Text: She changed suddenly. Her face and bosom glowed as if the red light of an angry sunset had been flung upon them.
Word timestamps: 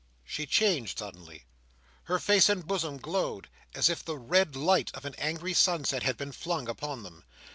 She 0.25 0.47
changed 0.47 0.97
suddenly. 0.97 1.45
Her 2.05 2.17
face 2.17 2.49
and 2.49 2.65
bosom 2.65 2.97
glowed 2.97 3.49
as 3.75 3.87
if 3.87 4.03
the 4.03 4.17
red 4.17 4.55
light 4.55 4.89
of 4.95 5.05
an 5.05 5.13
angry 5.19 5.53
sunset 5.53 6.01
had 6.01 6.17
been 6.17 6.31
flung 6.31 6.67
upon 6.67 7.03
them. 7.03 7.23